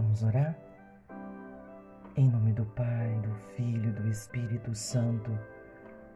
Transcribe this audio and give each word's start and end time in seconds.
Vamos 0.00 0.22
orar? 0.22 0.56
Em 2.14 2.30
nome 2.30 2.52
do 2.52 2.64
Pai, 2.66 3.20
do 3.20 3.34
Filho 3.34 3.88
e 3.88 3.92
do 3.94 4.08
Espírito 4.08 4.72
Santo. 4.72 5.36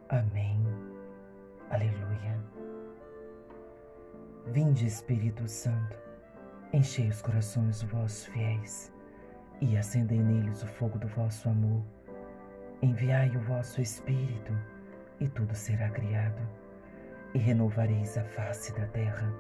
Amém. 0.08 0.64
Aleluia. 1.68 2.40
Vinde, 4.46 4.86
Espírito 4.86 5.48
Santo, 5.48 5.98
enchei 6.72 7.08
os 7.08 7.20
corações 7.22 7.80
dos 7.80 7.90
vossos 7.90 8.26
fiéis 8.26 8.92
e 9.60 9.76
acendei 9.76 10.20
neles 10.20 10.62
o 10.62 10.68
fogo 10.68 10.96
do 11.00 11.08
vosso 11.08 11.48
amor. 11.48 11.82
Enviai 12.82 13.36
o 13.36 13.40
vosso 13.40 13.80
Espírito 13.80 14.56
e 15.18 15.26
tudo 15.26 15.56
será 15.56 15.90
criado 15.90 16.40
e 17.34 17.38
renovareis 17.38 18.16
a 18.16 18.22
face 18.22 18.72
da 18.78 18.86
terra. 18.86 19.34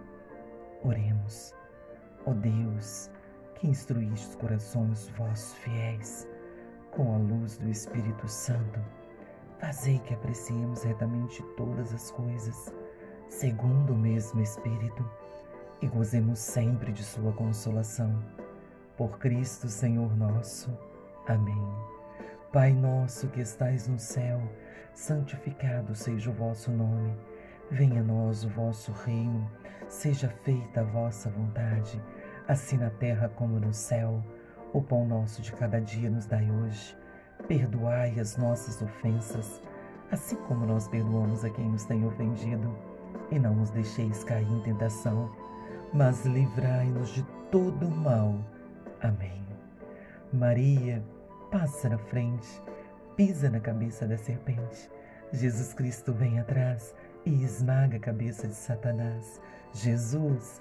Oremos. 0.82 1.54
Ó 2.26 2.34
Deus, 2.34 3.08
que 3.54 3.68
instruíste 3.68 4.28
os 4.28 4.34
corações 4.36 5.08
vossos 5.16 5.54
fiéis 5.58 6.28
com 6.90 7.14
a 7.14 7.18
luz 7.18 7.56
do 7.56 7.70
Espírito 7.70 8.28
Santo, 8.28 8.80
fazei 9.58 9.98
que 10.00 10.12
apreciemos 10.12 10.82
retamente 10.82 11.42
todas 11.56 11.92
as 11.92 12.10
coisas, 12.10 12.72
segundo 13.28 13.94
o 13.94 13.98
mesmo 13.98 14.42
Espírito, 14.42 15.08
e 15.80 15.86
gozemos 15.86 16.38
sempre 16.38 16.92
de 16.92 17.02
Sua 17.02 17.32
consolação. 17.32 18.22
Por 18.96 19.18
Cristo 19.18 19.68
Senhor 19.68 20.14
nosso. 20.16 20.70
Amém. 21.26 21.66
Pai 22.52 22.72
nosso 22.72 23.28
que 23.28 23.40
estais 23.40 23.88
no 23.88 23.98
céu, 23.98 24.40
santificado 24.92 25.94
seja 25.94 26.30
o 26.30 26.34
vosso 26.34 26.70
nome. 26.70 27.16
Venha 27.70 28.00
a 28.00 28.04
nós 28.04 28.44
o 28.44 28.50
vosso 28.50 28.92
reino, 28.92 29.50
seja 29.88 30.28
feita 30.44 30.82
a 30.82 30.84
vossa 30.84 31.30
vontade 31.30 31.98
assim 32.48 32.76
na 32.76 32.90
terra 32.90 33.28
como 33.28 33.58
no 33.58 33.72
céu. 33.72 34.22
O 34.72 34.80
pão 34.80 35.06
nosso 35.06 35.42
de 35.42 35.52
cada 35.52 35.80
dia 35.80 36.10
nos 36.10 36.26
dai 36.26 36.50
hoje. 36.50 36.96
Perdoai 37.46 38.18
as 38.18 38.36
nossas 38.36 38.80
ofensas, 38.80 39.60
assim 40.10 40.36
como 40.46 40.64
nós 40.64 40.88
perdoamos 40.88 41.44
a 41.44 41.50
quem 41.50 41.68
nos 41.68 41.84
tem 41.84 42.04
ofendido. 42.06 42.74
E 43.30 43.38
não 43.38 43.54
nos 43.54 43.70
deixeis 43.70 44.24
cair 44.24 44.50
em 44.50 44.60
tentação, 44.60 45.30
mas 45.92 46.24
livrai-nos 46.24 47.10
de 47.10 47.22
todo 47.50 47.90
mal. 47.90 48.34
Amém. 49.00 49.42
Maria, 50.32 51.02
passa 51.50 51.90
na 51.90 51.98
frente, 51.98 52.62
pisa 53.16 53.50
na 53.50 53.60
cabeça 53.60 54.06
da 54.06 54.16
serpente. 54.16 54.90
Jesus 55.32 55.74
Cristo 55.74 56.12
vem 56.12 56.38
atrás 56.38 56.94
e 57.24 57.44
esmaga 57.44 57.96
a 57.96 58.00
cabeça 58.00 58.48
de 58.48 58.54
Satanás. 58.54 59.40
Jesus, 59.72 60.60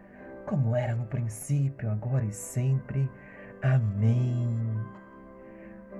como 0.51 0.75
era 0.75 0.93
no 0.93 1.05
princípio, 1.05 1.89
agora 1.89 2.25
e 2.25 2.33
sempre. 2.33 3.09
Amém. 3.61 4.53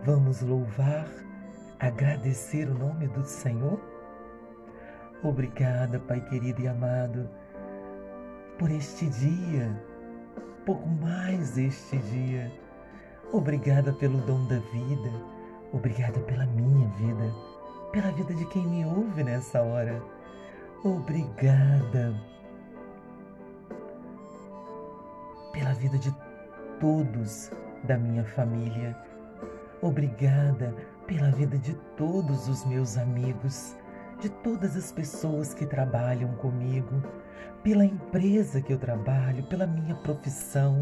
Vamos 0.04 0.42
louvar, 0.42 1.08
agradecer 1.80 2.68
o 2.68 2.78
nome 2.78 3.08
do 3.08 3.24
Senhor? 3.24 3.80
Obrigada, 5.24 6.00
Pai 6.00 6.20
querido 6.26 6.62
e 6.62 6.68
amado, 6.68 7.30
por 8.60 8.70
este 8.70 9.08
dia, 9.08 9.72
por 10.66 10.86
mais 10.86 11.58
este 11.58 11.96
dia. 11.98 12.52
Obrigada 13.32 13.94
pelo 13.94 14.18
dom 14.18 14.46
da 14.48 14.60
vida, 14.60 15.12
obrigada 15.72 16.20
pela 16.20 16.46
minha 16.48 16.90
vida, 16.98 17.34
pela 17.94 18.12
vida 18.12 18.34
de 18.34 18.46
quem 18.48 18.68
me 18.68 18.86
ouve 18.86 19.24
nessa 19.24 19.62
hora. 19.62 20.04
Obrigada 20.84 22.31
pela 25.52 25.74
vida 25.74 25.98
de 25.98 26.14
todos 26.80 27.52
da 27.84 27.98
minha 27.98 28.24
família. 28.24 28.96
Obrigada 29.82 30.76
pela 31.08 31.32
vida 31.32 31.58
de 31.58 31.74
todos 31.98 32.48
os 32.48 32.66
meus 32.66 32.98
amigos, 32.98 33.76
de 34.20 34.30
todas 34.30 34.76
as 34.78 34.92
pessoas 34.92 35.54
que 35.54 35.66
trabalham 35.66 36.32
comigo, 36.36 37.02
pela 37.64 37.86
empresa 37.86 38.62
que 38.62 38.74
eu 38.74 38.78
trabalho, 38.78 39.44
pela 39.44 39.68
minha 39.68 39.96
profissão. 39.96 40.80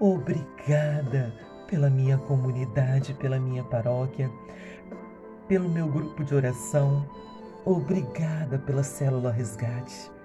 Obrigada 0.00 1.32
pela 1.66 1.90
minha 1.90 2.18
comunidade, 2.18 3.14
pela 3.14 3.38
minha 3.38 3.64
paróquia, 3.64 4.30
pelo 5.48 5.68
meu 5.68 5.88
grupo 5.88 6.24
de 6.24 6.34
oração. 6.34 7.06
Obrigada 7.64 8.58
pela 8.58 8.82
célula 8.82 9.30
resgate. 9.30 10.15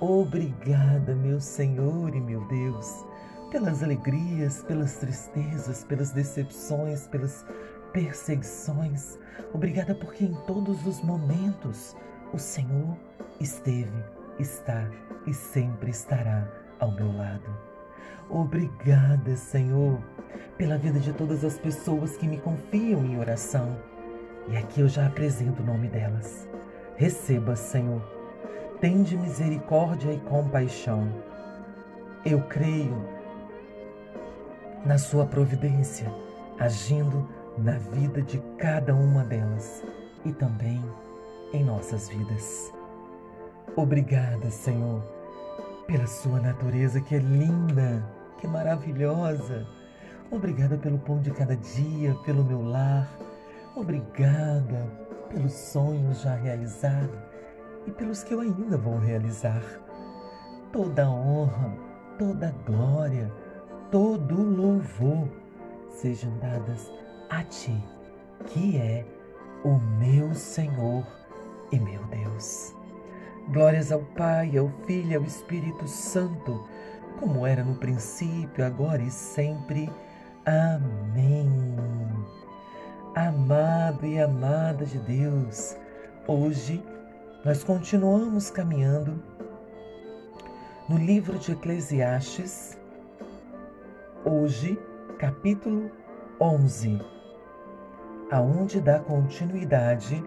Obrigada, 0.00 1.14
meu 1.14 1.40
Senhor 1.40 2.14
e 2.14 2.20
meu 2.20 2.44
Deus, 2.48 3.04
pelas 3.50 3.82
alegrias, 3.82 4.62
pelas 4.62 4.96
tristezas, 4.96 5.84
pelas 5.84 6.10
decepções, 6.10 7.06
pelas 7.06 7.44
perseguições. 7.92 9.18
Obrigada 9.52 9.94
porque 9.94 10.24
em 10.24 10.34
todos 10.46 10.86
os 10.86 11.02
momentos 11.02 11.96
o 12.32 12.38
Senhor 12.38 12.96
esteve, 13.40 14.04
está 14.38 14.88
e 15.26 15.34
sempre 15.34 15.90
estará 15.90 16.48
ao 16.78 16.92
meu 16.92 17.14
lado. 17.16 17.50
Obrigada, 18.28 19.34
Senhor, 19.36 19.98
pela 20.56 20.78
vida 20.78 21.00
de 21.00 21.12
todas 21.12 21.44
as 21.44 21.58
pessoas 21.58 22.16
que 22.16 22.28
me 22.28 22.38
confiam 22.38 23.04
em 23.04 23.18
oração. 23.18 23.76
E 24.48 24.56
aqui 24.56 24.80
eu 24.80 24.88
já 24.88 25.06
apresento 25.06 25.62
o 25.62 25.66
nome 25.66 25.88
delas. 25.88 26.48
Receba, 26.96 27.56
Senhor 27.56 28.19
tende 28.80 29.16
misericórdia 29.16 30.10
e 30.10 30.18
compaixão. 30.20 31.06
Eu 32.24 32.40
creio 32.44 33.06
na 34.86 34.96
Sua 34.96 35.26
providência, 35.26 36.10
agindo 36.58 37.28
na 37.58 37.72
vida 37.72 38.22
de 38.22 38.38
cada 38.56 38.94
uma 38.94 39.22
delas 39.22 39.84
e 40.24 40.32
também 40.32 40.82
em 41.52 41.62
nossas 41.62 42.08
vidas. 42.08 42.72
Obrigada, 43.76 44.50
Senhor, 44.50 45.02
pela 45.86 46.06
Sua 46.06 46.40
natureza 46.40 47.02
que 47.02 47.14
é 47.14 47.18
linda, 47.18 48.02
que 48.38 48.46
é 48.46 48.50
maravilhosa. 48.50 49.66
Obrigada 50.30 50.78
pelo 50.78 50.98
pão 50.98 51.20
de 51.20 51.30
cada 51.32 51.56
dia, 51.56 52.14
pelo 52.24 52.44
meu 52.44 52.62
lar. 52.62 53.10
Obrigada 53.76 54.86
pelos 55.28 55.52
sonhos 55.52 56.22
já 56.22 56.34
realizados 56.34 57.29
e 57.86 57.90
pelos 57.90 58.22
que 58.22 58.34
eu 58.34 58.40
ainda 58.40 58.76
vou 58.76 58.98
realizar. 58.98 59.62
Toda 60.72 61.10
honra, 61.10 61.74
toda 62.18 62.54
glória, 62.64 63.30
todo 63.90 64.42
louvor 64.42 65.28
sejam 65.90 66.36
dadas 66.38 66.90
a 67.28 67.42
Ti, 67.44 67.76
que 68.46 68.76
é 68.76 69.04
o 69.64 69.78
meu 69.98 70.34
Senhor 70.34 71.04
e 71.72 71.78
meu 71.78 72.02
Deus. 72.04 72.74
Glórias 73.48 73.90
ao 73.90 74.00
Pai, 74.16 74.56
ao 74.56 74.68
Filho 74.86 75.12
e 75.12 75.16
ao 75.16 75.24
Espírito 75.24 75.88
Santo, 75.88 76.64
como 77.18 77.46
era 77.46 77.64
no 77.64 77.74
princípio, 77.74 78.64
agora 78.64 79.02
e 79.02 79.10
sempre. 79.10 79.90
Amém. 80.46 81.76
Amado 83.14 84.06
e 84.06 84.20
amada 84.20 84.86
de 84.86 84.98
Deus, 85.00 85.76
hoje 86.28 86.82
nós 87.44 87.64
continuamos 87.64 88.50
caminhando 88.50 89.22
no 90.86 90.98
livro 90.98 91.38
de 91.38 91.52
Eclesiastes, 91.52 92.78
hoje, 94.24 94.78
capítulo 95.18 95.90
11, 96.38 97.00
aonde 98.30 98.78
dá 98.80 99.00
continuidade 99.00 100.22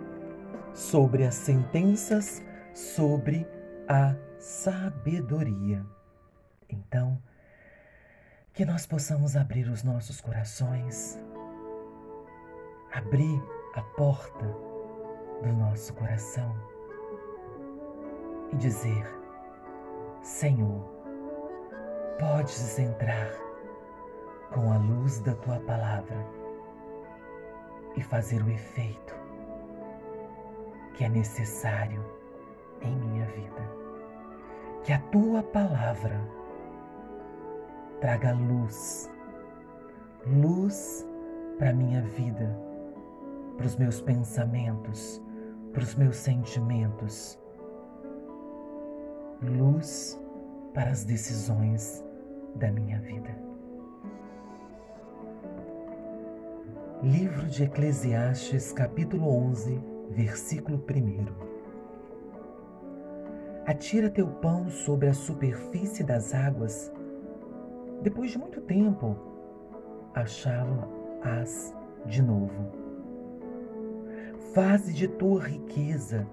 sobre 0.73 1.23
as 1.23 1.35
sentenças 1.35 2.41
sobre 2.73 3.47
a 3.87 4.15
sabedoria. 4.39 5.85
Então, 6.67 7.21
que 8.53 8.65
nós 8.65 8.87
possamos 8.87 9.35
abrir 9.35 9.69
os 9.69 9.83
nossos 9.83 10.19
corações, 10.19 11.19
abrir 12.91 13.39
a 13.75 13.81
porta 13.81 14.45
do 15.43 15.53
nosso 15.53 15.93
coração 15.93 16.72
e 18.53 18.55
dizer: 18.55 19.03
Senhor, 20.21 20.83
podes 22.19 22.77
entrar 22.77 23.31
com 24.51 24.71
a 24.71 24.77
luz 24.77 25.19
da 25.21 25.33
tua 25.33 25.59
palavra 25.61 26.25
e 27.95 28.01
fazer 28.03 28.41
o 28.43 28.49
efeito 28.49 29.15
que 30.93 31.03
é 31.03 31.09
necessário 31.09 32.05
em 32.81 32.95
minha 32.95 33.25
vida. 33.25 33.83
Que 34.83 34.93
a 34.93 34.99
tua 34.99 35.41
palavra 35.41 36.21
traga 37.99 38.33
luz, 38.33 39.09
luz 40.27 41.07
para 41.57 41.71
a 41.71 41.73
minha 41.73 42.01
vida, 42.01 42.55
para 43.57 43.65
os 43.65 43.75
meus 43.77 43.99
pensamentos, 44.01 45.21
para 45.71 45.81
os 45.81 45.95
meus 45.95 46.17
sentimentos, 46.17 47.39
luz 49.43 50.19
para 50.73 50.89
as 50.89 51.03
decisões 51.03 52.03
da 52.55 52.71
minha 52.71 52.99
vida. 52.99 53.35
Livro 57.01 57.47
de 57.47 57.63
Eclesiastes, 57.63 58.71
capítulo 58.71 59.27
11, 59.27 59.81
versículo 60.11 60.77
1. 60.77 61.25
Atira 63.65 64.09
teu 64.09 64.27
pão 64.27 64.69
sobre 64.69 65.09
a 65.09 65.13
superfície 65.13 66.03
das 66.03 66.33
águas. 66.33 66.91
Depois 68.01 68.31
de 68.31 68.37
muito 68.37 68.61
tempo, 68.61 69.17
achá-lo-ás 70.13 71.75
de 72.05 72.21
novo. 72.21 72.71
Faze 74.53 74.93
de 74.93 75.07
tua 75.07 75.41
riqueza 75.43 76.27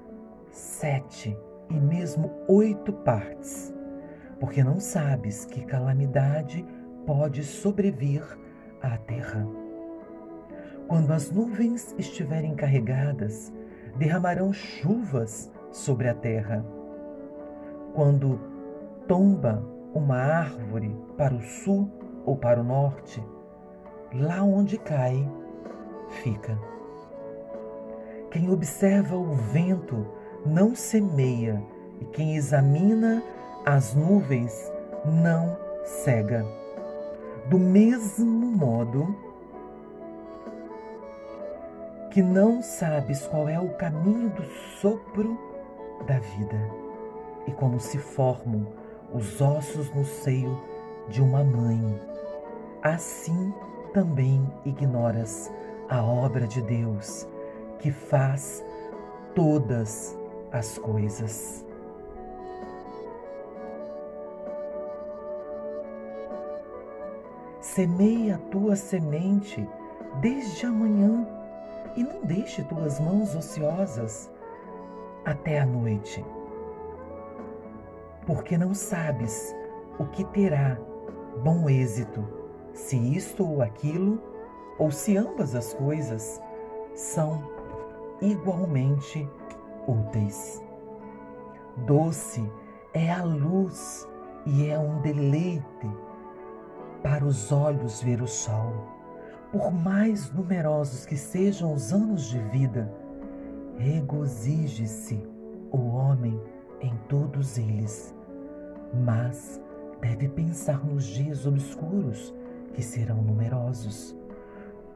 sete 0.50 1.36
e 1.70 1.74
mesmo 1.74 2.30
oito 2.48 2.92
partes, 2.92 3.72
porque 4.38 4.62
não 4.62 4.80
sabes 4.80 5.44
que 5.44 5.64
calamidade 5.64 6.66
pode 7.06 7.44
sobrevir 7.44 8.22
à 8.82 8.96
terra 8.98 9.46
quando 10.90 11.12
as 11.12 11.30
nuvens 11.30 11.94
estiverem 11.96 12.52
carregadas, 12.56 13.52
derramarão 13.96 14.52
chuvas 14.52 15.48
sobre 15.70 16.08
a 16.08 16.14
terra. 16.14 16.66
Quando 17.94 18.40
tomba 19.06 19.64
uma 19.94 20.16
árvore 20.16 20.92
para 21.16 21.32
o 21.32 21.40
sul 21.40 21.88
ou 22.26 22.36
para 22.36 22.60
o 22.60 22.64
norte, 22.64 23.24
lá 24.12 24.42
onde 24.42 24.78
cai, 24.78 25.30
fica. 26.24 26.58
Quem 28.32 28.50
observa 28.50 29.16
o 29.16 29.32
vento 29.32 30.04
não 30.44 30.74
semeia, 30.74 31.62
e 32.00 32.04
quem 32.06 32.36
examina 32.36 33.22
as 33.64 33.94
nuvens 33.94 34.70
não 35.04 35.56
cega. 35.84 36.46
Do 37.48 37.58
mesmo 37.58 38.46
modo, 38.46 39.14
que 42.10 42.22
não 42.22 42.62
sabes 42.62 43.26
qual 43.26 43.48
é 43.48 43.58
o 43.58 43.70
caminho 43.74 44.30
do 44.30 44.44
sopro 44.80 45.38
da 46.06 46.18
vida 46.18 46.70
e 47.46 47.52
como 47.52 47.78
se 47.78 47.98
formam 47.98 48.66
os 49.12 49.40
ossos 49.40 49.92
no 49.94 50.04
seio 50.04 50.60
de 51.08 51.22
uma 51.22 51.44
mãe. 51.44 52.00
Assim 52.82 53.52
também 53.92 54.46
ignoras 54.64 55.50
a 55.88 56.02
obra 56.02 56.46
de 56.46 56.62
Deus 56.62 57.28
que 57.78 57.90
faz 57.90 58.64
todas 59.34 60.16
as 60.52 60.78
coisas. 60.78 61.64
Semeia 67.60 68.36
a 68.36 68.38
tua 68.50 68.74
semente 68.74 69.68
desde 70.20 70.66
amanhã 70.66 71.26
e 71.96 72.02
não 72.02 72.22
deixe 72.22 72.62
tuas 72.64 72.98
mãos 72.98 73.34
ociosas 73.34 74.30
até 75.24 75.60
a 75.60 75.66
noite, 75.66 76.24
porque 78.26 78.56
não 78.56 78.74
sabes 78.74 79.54
o 79.98 80.06
que 80.06 80.24
terá 80.24 80.78
bom 81.42 81.68
êxito, 81.68 82.26
se 82.72 82.96
isto 82.96 83.46
ou 83.46 83.62
aquilo, 83.62 84.20
ou 84.78 84.90
se 84.90 85.16
ambas 85.16 85.54
as 85.54 85.74
coisas 85.74 86.40
são 86.94 87.42
igualmente 88.20 89.28
úteis. 89.86 90.62
Doce 91.86 92.48
é 92.92 93.10
a 93.10 93.22
luz 93.22 94.08
e 94.46 94.66
é 94.66 94.78
um 94.78 95.00
deleite 95.00 95.90
para 97.02 97.24
os 97.24 97.50
olhos 97.50 98.02
ver 98.02 98.20
o 98.20 98.26
sol 98.26 99.00
por 99.52 99.72
mais 99.72 100.32
numerosos 100.32 101.04
que 101.04 101.16
sejam 101.16 101.74
os 101.74 101.92
anos 101.92 102.30
de 102.30 102.38
vida, 102.38 102.92
regozije-se 103.76 105.26
o 105.72 105.88
homem 105.88 106.40
em 106.80 106.94
todos 107.08 107.58
eles, 107.58 108.14
mas 108.94 109.60
deve 110.00 110.28
pensar 110.28 110.84
nos 110.84 111.04
dias 111.04 111.46
obscuros, 111.46 112.32
que 112.74 112.82
serão 112.82 113.20
numerosos. 113.22 114.16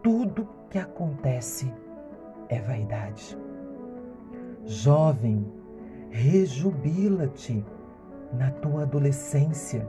Tudo 0.02 0.48
que 0.70 0.78
acontece 0.78 1.72
é 2.48 2.60
vaidade. 2.60 3.36
Jovem, 4.64 5.46
rejubila-te 6.10 7.64
na 8.32 8.50
tua 8.50 8.82
adolescência, 8.82 9.86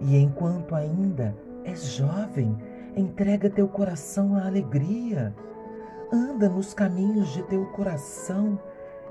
e 0.00 0.16
enquanto 0.16 0.74
ainda 0.74 1.36
és 1.64 1.84
jovem, 1.88 2.56
Entrega 2.96 3.50
teu 3.50 3.68
coração 3.68 4.36
à 4.36 4.46
alegria. 4.46 5.36
Anda 6.10 6.48
nos 6.48 6.72
caminhos 6.72 7.28
de 7.28 7.42
teu 7.42 7.66
coração 7.66 8.58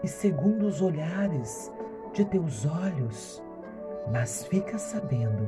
e 0.01 0.07
segundo 0.07 0.65
os 0.65 0.81
olhares 0.81 1.71
de 2.12 2.25
teus 2.25 2.65
olhos. 2.65 3.44
Mas 4.12 4.44
fica 4.45 4.80
sabendo 4.80 5.48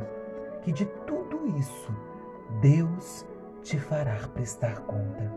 que 0.61 0.71
de 0.71 0.85
tudo 1.07 1.47
isso 1.57 1.91
Deus 2.61 3.25
te 3.63 3.79
fará 3.79 4.19
prestar 4.35 4.81
conta. 4.81 5.33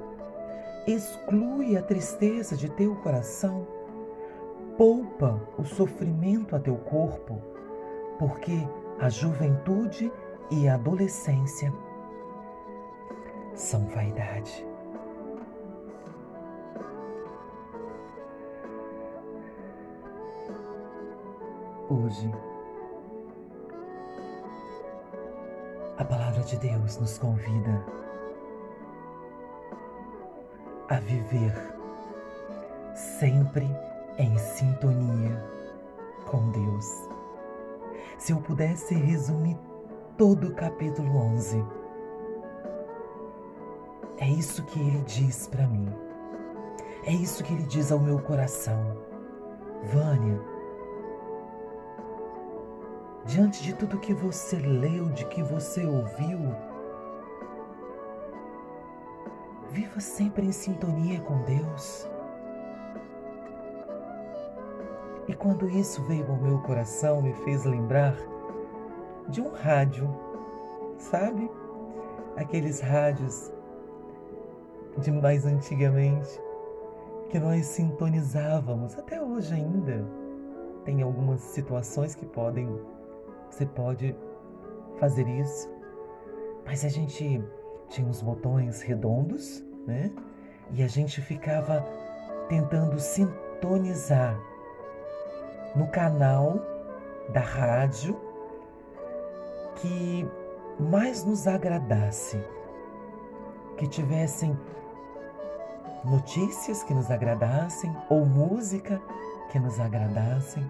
Exclui 0.86 1.78
a 1.78 1.82
tristeza 1.82 2.54
de 2.54 2.68
teu 2.68 2.94
coração, 2.96 3.66
poupa 4.80 5.38
o 5.58 5.62
sofrimento 5.62 6.56
a 6.56 6.58
teu 6.58 6.74
corpo, 6.74 7.38
porque 8.18 8.66
a 8.98 9.10
juventude 9.10 10.10
e 10.50 10.66
a 10.66 10.72
adolescência 10.76 11.70
são 13.54 13.84
vaidade. 13.88 14.66
Hoje, 21.90 22.32
a 25.99 26.04
palavra 26.06 26.42
de 26.42 26.56
Deus 26.56 26.96
nos 26.96 27.18
convida 27.18 27.84
a 30.88 30.99
viver 31.00 31.52
sempre 32.94 33.68
em 34.20 34.36
sintonia 34.36 35.42
com 36.26 36.50
Deus. 36.50 37.08
Se 38.18 38.32
eu 38.32 38.40
pudesse 38.40 38.94
resumir 38.94 39.56
todo 40.16 40.48
o 40.48 40.54
capítulo 40.54 41.16
11, 41.16 41.64
é 44.18 44.28
isso 44.28 44.62
que 44.64 44.78
ele 44.78 45.02
diz 45.06 45.46
para 45.46 45.66
mim. 45.66 45.88
É 47.04 47.12
isso 47.12 47.42
que 47.42 47.54
ele 47.54 47.62
diz 47.62 47.90
ao 47.90 47.98
meu 47.98 48.18
coração. 48.20 48.98
Vânia, 49.84 50.38
diante 53.24 53.62
de 53.62 53.72
tudo 53.74 53.98
que 53.98 54.12
você 54.12 54.56
leu, 54.58 55.08
de 55.08 55.24
que 55.24 55.42
você 55.42 55.86
ouviu, 55.86 56.54
viva 59.70 59.98
sempre 59.98 60.44
em 60.44 60.52
sintonia 60.52 61.20
com 61.20 61.42
Deus. 61.44 62.06
E 65.30 65.32
quando 65.32 65.70
isso 65.70 66.02
veio 66.02 66.28
ao 66.28 66.37
meu 66.38 66.58
coração, 66.58 67.22
me 67.22 67.32
fez 67.32 67.64
lembrar 67.64 68.16
de 69.28 69.40
um 69.40 69.52
rádio, 69.52 70.12
sabe? 70.99 71.49
Aqueles 72.37 72.80
rádios 72.80 73.49
de 74.99 75.12
mais 75.12 75.46
antigamente, 75.46 76.28
que 77.28 77.38
nós 77.38 77.64
sintonizávamos, 77.66 78.99
até 78.99 79.22
hoje 79.22 79.54
ainda. 79.54 80.04
Tem 80.84 81.00
algumas 81.00 81.40
situações 81.42 82.16
que 82.16 82.26
podem, 82.26 82.68
você 83.49 83.64
pode 83.64 84.16
fazer 84.96 85.28
isso, 85.28 85.70
mas 86.66 86.84
a 86.84 86.88
gente 86.88 87.40
tinha 87.88 88.08
uns 88.08 88.20
botões 88.20 88.82
redondos, 88.82 89.64
né? 89.87 90.10
E 90.72 90.82
a 90.82 90.88
gente 90.88 91.20
ficava 91.20 91.87
tentando 92.49 92.99
sintonizar 92.99 94.50
no 95.74 95.86
canal 95.88 96.60
da 97.28 97.40
rádio 97.40 98.18
que 99.76 100.28
mais 100.78 101.24
nos 101.24 101.46
agradasse, 101.46 102.42
que 103.76 103.86
tivessem 103.86 104.58
notícias 106.04 106.82
que 106.82 106.94
nos 106.94 107.10
agradassem 107.10 107.94
ou 108.08 108.24
música 108.24 109.00
que 109.50 109.58
nos 109.58 109.78
agradassem. 109.78 110.64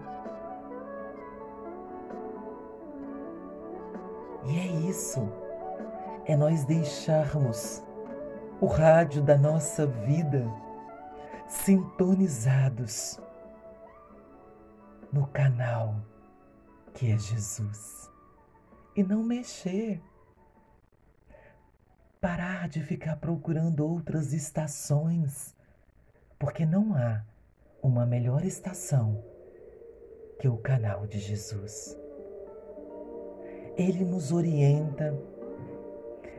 E 4.45 4.59
é 4.59 4.65
isso, 4.89 5.31
é 6.25 6.35
nós 6.35 6.63
deixarmos 6.65 7.83
o 8.59 8.65
rádio 8.65 9.21
da 9.21 9.37
nossa 9.37 9.85
vida 9.85 10.47
sintonizados 11.47 13.19
no 15.11 15.27
canal 15.27 15.95
que 16.93 17.11
é 17.11 17.17
Jesus 17.17 18.09
e 18.95 19.03
não 19.03 19.23
mexer. 19.23 20.01
Parar 22.19 22.69
de 22.69 22.81
ficar 22.81 23.15
procurando 23.15 23.85
outras 23.87 24.31
estações, 24.31 25.55
porque 26.37 26.65
não 26.65 26.93
há 26.93 27.23
uma 27.81 28.05
melhor 28.05 28.45
estação 28.45 29.23
que 30.39 30.47
o 30.47 30.57
canal 30.57 31.07
de 31.07 31.19
Jesus. 31.19 31.97
Ele 33.75 34.05
nos 34.05 34.31
orienta, 34.31 35.17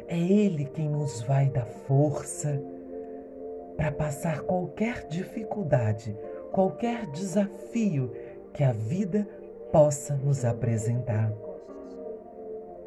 é 0.07 0.19
Ele 0.19 0.67
quem 0.67 0.88
nos 0.88 1.23
vai 1.23 1.50
dar 1.50 1.67
força 1.67 2.62
para 3.76 3.91
passar 3.91 4.43
qualquer 4.43 5.09
dificuldade, 5.09 6.17
qualquer 6.52 7.07
desafio 7.11 8.12
que 8.53 8.63
a 8.63 8.73
vida 8.73 9.27
possa 9.71 10.15
nos 10.15 10.45
apresentar. 10.45 11.33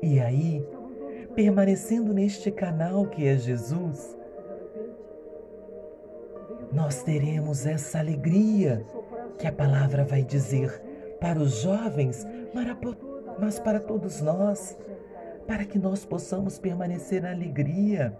E 0.01 0.19
aí, 0.19 0.65
permanecendo 1.33 2.13
neste 2.13 2.51
canal 2.51 3.07
que 3.07 3.25
é 3.27 3.35
Jesus, 3.35 4.15
nós 6.71 7.01
teremos 7.01 7.65
essa 7.65 7.99
alegria 7.99 8.85
que 9.37 9.47
a 9.47 9.51
palavra 9.51 10.03
vai 10.03 10.23
dizer 10.23 10.81
para 11.19 11.39
os 11.39 11.61
jovens, 11.61 12.25
mas 13.39 13.59
para 13.59 13.79
todos 13.79 14.21
nós, 14.21 14.77
para 15.47 15.65
que 15.65 15.79
nós 15.79 16.05
possamos 16.05 16.59
permanecer 16.59 17.21
na 17.21 17.31
alegria, 17.31 18.17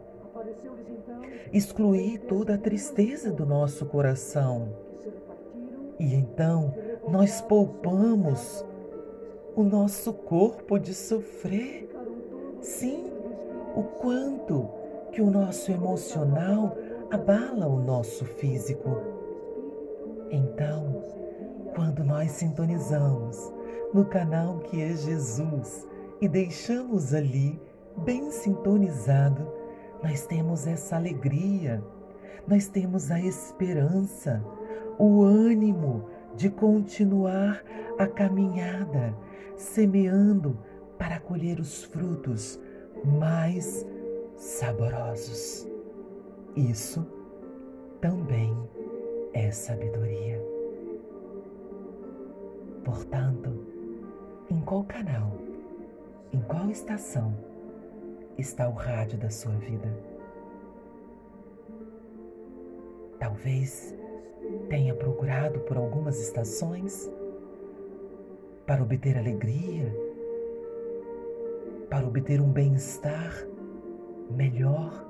excluir 1.54 2.20
toda 2.20 2.56
a 2.56 2.58
tristeza 2.58 3.32
do 3.32 3.46
nosso 3.46 3.86
coração. 3.86 4.74
E 6.00 6.14
então 6.14 6.74
nós 7.08 7.42
poupamos 7.42 8.66
o 9.56 9.64
nosso 9.64 10.14
corpo 10.14 10.80
de 10.80 10.94
sofrer. 10.94 11.90
Sim, 12.62 13.12
o 13.76 13.84
quanto 13.84 14.68
que 15.12 15.22
o 15.22 15.30
nosso 15.30 15.72
emocional 15.72 16.76
abala 17.12 17.68
o 17.68 17.80
nosso 17.80 18.26
físico. 18.26 18.98
Então, 20.32 21.04
quando 21.76 22.04
nós 22.04 22.32
sintonizamos 22.32 23.54
no 23.94 24.06
canal 24.06 24.60
que 24.60 24.82
é 24.82 24.94
Jesus 24.96 25.88
e 26.20 26.28
deixamos 26.28 27.14
ali 27.14 27.60
bem 27.98 28.32
sintonizado, 28.32 29.48
nós 30.04 30.26
temos 30.26 30.68
essa 30.68 30.96
alegria, 30.96 31.84
nós 32.48 32.68
temos 32.68 33.12
a 33.12 33.20
esperança, 33.20 34.44
o 34.98 35.24
ânimo 35.24 36.06
de 36.36 36.50
continuar 36.50 37.64
a 37.98 38.08
caminhada, 38.08 39.16
semeando 39.56 40.58
para 40.98 41.20
colher 41.20 41.60
os 41.60 41.84
frutos 41.84 42.60
mais 43.04 43.86
saborosos. 44.36 45.68
Isso 46.56 47.06
também 48.02 48.54
é 49.34 49.52
sabedoria. 49.52 50.42
Portanto, 52.84 53.66
em 54.50 54.62
qual 54.62 54.84
canal, 54.84 55.32
em 56.32 56.40
qual 56.42 56.70
estação 56.70 57.36
está 58.38 58.70
o 58.70 58.74
rádio 58.74 59.18
da 59.18 59.30
sua 59.30 59.54
vida? 59.54 59.92
Talvez 63.20 63.96
tenha 64.70 64.94
procurado 64.94 65.60
por 65.62 65.78
algumas 65.78 66.20
estações 66.20 67.12
para 68.66 68.82
obter 68.82 69.18
alegria, 69.18 69.94
para 71.90 72.08
obter 72.08 72.42
um 72.42 72.52
bem-estar 72.52 73.48
melhor 74.30 75.06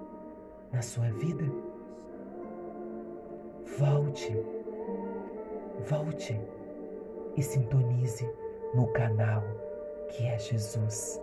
na 0.72 0.82
sua 0.82 1.10
vida. 1.12 1.46
Volte, 3.77 4.36
volte 5.88 6.39
e 7.36 7.42
sintonize 7.42 8.30
no 8.74 8.88
canal 8.88 9.44
que 10.10 10.25
é 10.25 10.38
Jesus, 10.38 11.22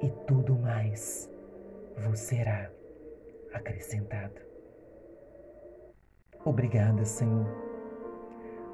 e 0.00 0.08
tudo 0.26 0.54
mais 0.56 1.30
vos 1.96 2.18
será 2.18 2.70
acrescentado. 3.52 4.49
Obrigada, 6.44 7.04
Senhor. 7.04 7.46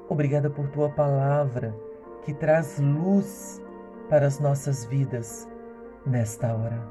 Obrigada 0.07 0.49
por 0.49 0.69
tua 0.69 0.89
palavra 0.89 1.75
que 2.23 2.33
traz 2.33 2.79
luz 2.79 3.61
para 4.09 4.25
as 4.25 4.39
nossas 4.39 4.85
vidas 4.85 5.47
nesta 6.05 6.55
hora. 6.55 6.81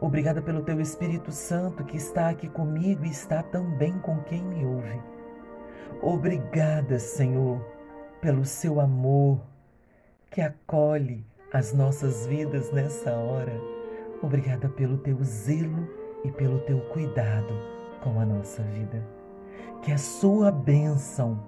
Obrigada 0.00 0.40
pelo 0.40 0.62
teu 0.62 0.80
Espírito 0.80 1.32
Santo 1.32 1.84
que 1.84 1.96
está 1.96 2.28
aqui 2.28 2.48
comigo 2.48 3.04
e 3.04 3.10
está 3.10 3.42
também 3.42 3.98
com 3.98 4.20
quem 4.22 4.42
me 4.42 4.64
ouve. 4.64 5.00
Obrigada, 6.00 6.98
Senhor, 7.00 7.60
pelo 8.20 8.44
seu 8.44 8.80
amor 8.80 9.40
que 10.30 10.40
acolhe 10.40 11.26
as 11.52 11.72
nossas 11.72 12.24
vidas 12.26 12.70
nessa 12.70 13.12
hora. 13.16 13.60
Obrigada 14.22 14.68
pelo 14.68 14.98
teu 14.98 15.18
zelo 15.24 15.88
e 16.24 16.30
pelo 16.30 16.60
teu 16.60 16.80
cuidado 16.90 17.54
com 18.00 18.20
a 18.20 18.24
nossa 18.24 18.62
vida 18.62 19.13
que 19.82 19.92
a 19.92 19.98
sua 19.98 20.50
bênção 20.50 21.38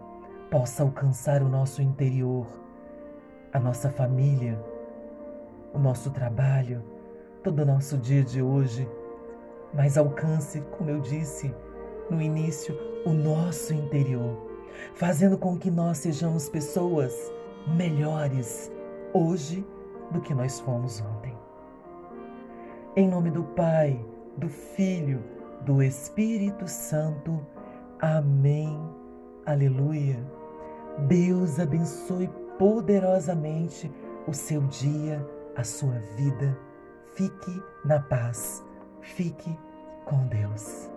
possa 0.50 0.82
alcançar 0.82 1.42
o 1.42 1.48
nosso 1.48 1.82
interior, 1.82 2.46
a 3.52 3.58
nossa 3.58 3.90
família, 3.90 4.62
o 5.72 5.78
nosso 5.78 6.10
trabalho, 6.10 6.82
todo 7.42 7.62
o 7.62 7.66
nosso 7.66 7.96
dia 7.96 8.22
de 8.22 8.42
hoje, 8.42 8.88
mas 9.72 9.96
alcance, 9.96 10.60
como 10.76 10.90
eu 10.90 11.00
disse 11.00 11.54
no 12.10 12.20
início, 12.20 12.76
o 13.04 13.10
nosso 13.10 13.74
interior, 13.74 14.36
fazendo 14.94 15.36
com 15.38 15.58
que 15.58 15.70
nós 15.70 15.98
sejamos 15.98 16.48
pessoas 16.48 17.14
melhores 17.66 18.70
hoje 19.12 19.66
do 20.10 20.20
que 20.20 20.34
nós 20.34 20.60
fomos 20.60 21.00
ontem. 21.00 21.34
Em 22.94 23.08
nome 23.08 23.30
do 23.30 23.42
Pai, 23.42 23.98
do 24.36 24.48
Filho, 24.48 25.22
do 25.62 25.82
Espírito 25.82 26.68
Santo, 26.68 27.44
Amém. 28.00 28.78
Aleluia. 29.44 30.18
Deus 31.08 31.58
abençoe 31.60 32.28
poderosamente 32.58 33.90
o 34.26 34.32
seu 34.32 34.62
dia, 34.62 35.26
a 35.54 35.62
sua 35.64 35.98
vida. 36.16 36.58
Fique 37.14 37.62
na 37.84 38.00
paz. 38.00 38.64
Fique 39.00 39.56
com 40.04 40.26
Deus. 40.26 40.95